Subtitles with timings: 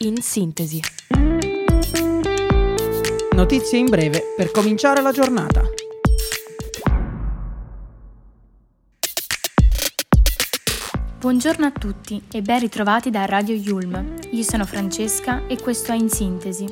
[0.00, 0.78] In sintesi.
[3.34, 5.62] Notizie in breve per cominciare la giornata.
[11.18, 14.16] Buongiorno a tutti e ben ritrovati da Radio Yulm.
[14.32, 16.66] Io sono Francesca e questo è In Sintesi.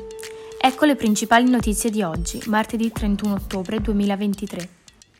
[0.61, 4.69] Ecco le principali notizie di oggi, martedì 31 ottobre 2023.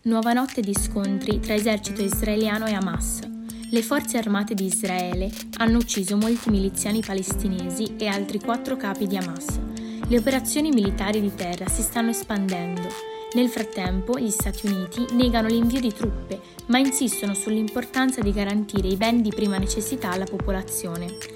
[0.04, 3.35] Nuova notte di scontri tra esercito israeliano e Hamas.
[3.76, 9.18] Le forze armate di Israele hanno ucciso molti miliziani palestinesi e altri quattro capi di
[9.18, 9.60] Hamas.
[10.08, 12.88] Le operazioni militari di terra si stanno espandendo.
[13.34, 18.96] Nel frattempo, gli Stati Uniti negano l'invio di truppe, ma insistono sull'importanza di garantire i
[18.96, 21.35] beni di prima necessità alla popolazione.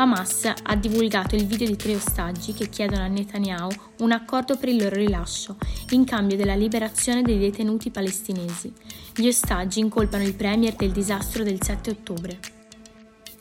[0.00, 4.68] Hamas ha divulgato il video di tre ostaggi che chiedono a Netanyahu un accordo per
[4.68, 5.56] il loro rilascio,
[5.90, 8.72] in cambio della liberazione dei detenuti palestinesi.
[9.12, 12.38] Gli ostaggi incolpano il premier del disastro del 7 ottobre.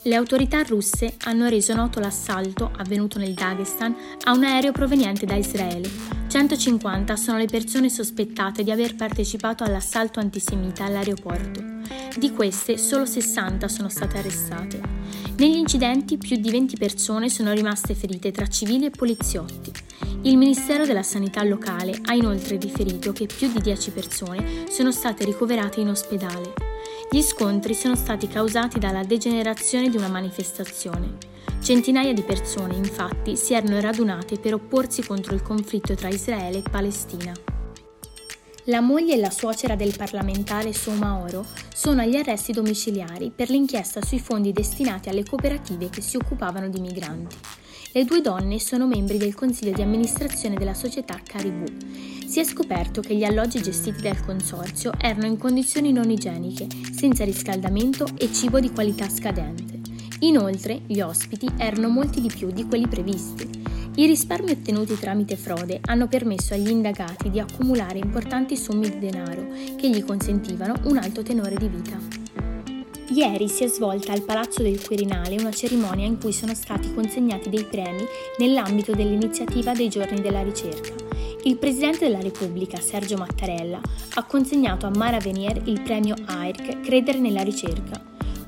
[0.02, 5.36] Le autorità russe hanno reso noto l'assalto, avvenuto nel Dagestan, a un aereo proveniente da
[5.36, 5.88] Israele.
[6.27, 11.64] 150 sono le persone sospettate di aver partecipato all'assalto antisemita all'aeroporto.
[12.18, 14.96] Di queste, solo 60 sono state arrestate.
[15.37, 19.71] Negli incidenti più di 20 persone sono rimaste ferite tra civili e poliziotti.
[20.24, 25.26] Il Ministero della Sanità locale ha inoltre riferito che più di 10 persone sono state
[25.26, 26.54] ricoverate in ospedale.
[27.09, 31.18] Gli scontri sono stati causati dalla degenerazione di una manifestazione.
[31.62, 36.70] Centinaia di persone, infatti, si erano radunate per opporsi contro il conflitto tra Israele e
[36.70, 37.57] Palestina.
[38.70, 44.04] La moglie e la suocera del parlamentare Soma Oro sono agli arresti domiciliari per l'inchiesta
[44.04, 47.34] sui fondi destinati alle cooperative che si occupavano di migranti.
[47.93, 51.77] Le due donne sono membri del consiglio di amministrazione della società Caribou.
[52.27, 57.24] Si è scoperto che gli alloggi gestiti dal consorzio erano in condizioni non igieniche, senza
[57.24, 59.79] riscaldamento e cibo di qualità scadente.
[60.20, 63.77] Inoltre, gli ospiti erano molti di più di quelli previsti.
[63.99, 69.47] I risparmi ottenuti tramite frode hanno permesso agli indagati di accumulare importanti somme di denaro
[69.75, 71.97] che gli consentivano un alto tenore di vita.
[73.09, 77.50] Ieri si è svolta al Palazzo del Quirinale una cerimonia in cui sono stati consegnati
[77.50, 78.03] dei premi
[78.38, 80.94] nell'ambito dell'iniziativa dei giorni della ricerca.
[81.46, 83.81] Il Presidente della Repubblica, Sergio Mattarella,
[84.13, 88.00] ha consegnato a Mara Venier il premio AIRC Credere nella ricerca,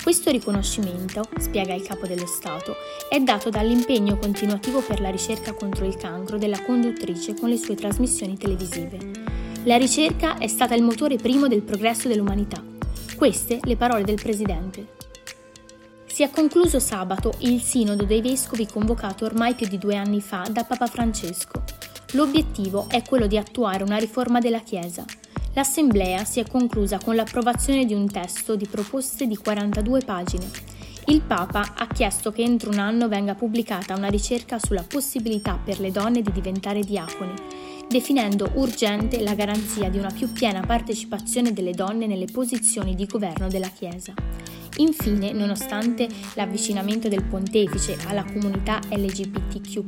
[0.10, 2.74] questo riconoscimento, spiega il capo dello Stato,
[3.08, 7.76] è dato dall'impegno continuativo per la ricerca contro il cancro della conduttrice con le sue
[7.76, 8.98] trasmissioni televisive.
[9.66, 12.60] La ricerca è stata il motore primo del progresso dell'umanità.
[13.16, 14.96] Queste le parole del Presidente.
[16.08, 20.48] Si è concluso sabato il Sinodo dei Vescovi convocato ormai più di due anni fa
[20.50, 21.64] da Papa Francesco.
[22.14, 25.06] L'obiettivo è quello di attuare una riforma della Chiesa,
[25.60, 30.50] L'assemblea si è conclusa con l'approvazione di un testo di proposte di 42 pagine.
[31.08, 35.82] Il Papa ha chiesto che entro un anno venga pubblicata una ricerca sulla possibilità per
[35.82, 37.34] le donne di diventare diaconi,
[37.90, 43.50] definendo urgente la garanzia di una più piena partecipazione delle donne nelle posizioni di governo
[43.50, 44.14] della Chiesa.
[44.80, 49.84] Infine, nonostante l'avvicinamento del pontefice alla comunità LGBTQ,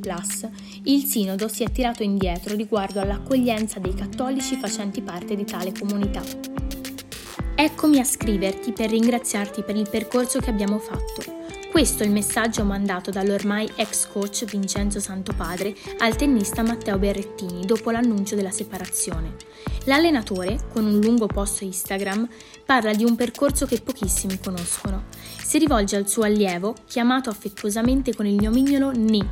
[0.83, 6.21] il Sinodo si è tirato indietro riguardo all'accoglienza dei cattolici facenti parte di tale comunità.
[7.55, 11.40] Eccomi a scriverti per ringraziarti per il percorso che abbiamo fatto.
[11.71, 17.91] Questo è il messaggio mandato dall'ormai ex coach Vincenzo Santopadre al tennista Matteo Berrettini dopo
[17.91, 19.37] l'annuncio della separazione.
[19.85, 22.27] L'allenatore, con un lungo post Instagram,
[22.65, 25.05] parla di un percorso che pochissimi conoscono.
[25.41, 29.25] Si rivolge al suo allievo, chiamato affettuosamente con il nomignolo Ni.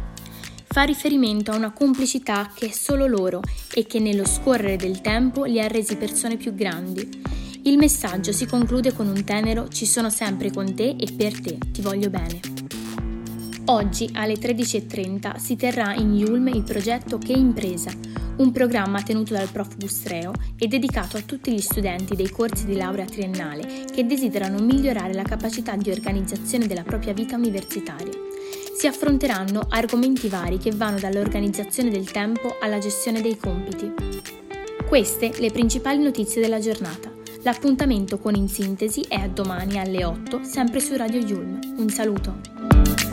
[0.65, 3.41] Fa riferimento a una complicità che è solo loro
[3.73, 7.21] e che nello scorrere del tempo li ha resi persone più grandi.
[7.63, 11.57] Il messaggio si conclude con un tenero Ci sono sempre con te e per te,
[11.71, 12.39] ti voglio bene.
[13.65, 17.91] Oggi alle 13.30 si terrà in Yulm il progetto Che Impresa,
[18.37, 22.75] un programma tenuto dal prof Bustreo e dedicato a tutti gli studenti dei corsi di
[22.75, 28.13] laurea triennale che desiderano migliorare la capacità di organizzazione della propria vita universitaria.
[28.75, 33.91] Si affronteranno argomenti vari che vanno dall'organizzazione del tempo alla gestione dei compiti.
[34.87, 37.08] Queste le principali notizie della giornata.
[37.43, 41.59] L'appuntamento con In Sintesi è a domani alle 8, sempre su Radio Yulm.
[41.77, 43.08] Un saluto!